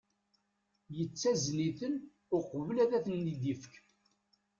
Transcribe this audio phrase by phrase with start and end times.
[0.97, 1.93] Yettazen-iten
[2.37, 3.73] uqbel ad ten-id-yefk.